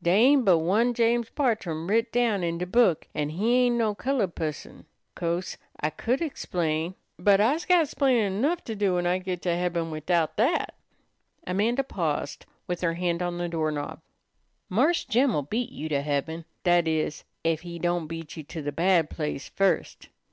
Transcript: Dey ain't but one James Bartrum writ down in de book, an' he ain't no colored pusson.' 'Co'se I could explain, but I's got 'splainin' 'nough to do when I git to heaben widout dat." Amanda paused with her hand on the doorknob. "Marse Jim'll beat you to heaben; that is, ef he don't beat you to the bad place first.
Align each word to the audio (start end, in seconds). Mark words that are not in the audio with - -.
Dey 0.00 0.12
ain't 0.12 0.44
but 0.44 0.58
one 0.60 0.94
James 0.94 1.30
Bartrum 1.30 1.88
writ 1.88 2.12
down 2.12 2.44
in 2.44 2.58
de 2.58 2.64
book, 2.66 3.08
an' 3.12 3.30
he 3.30 3.54
ain't 3.64 3.74
no 3.74 3.92
colored 3.92 4.36
pusson.' 4.36 4.84
'Co'se 5.16 5.56
I 5.80 5.90
could 5.90 6.22
explain, 6.22 6.94
but 7.18 7.40
I's 7.40 7.64
got 7.64 7.88
'splainin' 7.88 8.40
'nough 8.40 8.62
to 8.66 8.76
do 8.76 8.94
when 8.94 9.06
I 9.08 9.18
git 9.18 9.42
to 9.42 9.56
heaben 9.56 9.90
widout 9.90 10.36
dat." 10.36 10.76
Amanda 11.44 11.82
paused 11.82 12.46
with 12.68 12.82
her 12.82 12.94
hand 12.94 13.20
on 13.20 13.38
the 13.38 13.48
doorknob. 13.48 14.00
"Marse 14.68 15.02
Jim'll 15.02 15.42
beat 15.42 15.70
you 15.72 15.88
to 15.88 16.02
heaben; 16.02 16.44
that 16.62 16.86
is, 16.86 17.24
ef 17.44 17.62
he 17.62 17.80
don't 17.80 18.06
beat 18.06 18.36
you 18.36 18.44
to 18.44 18.62
the 18.62 18.70
bad 18.70 19.10
place 19.10 19.48
first. 19.48 20.08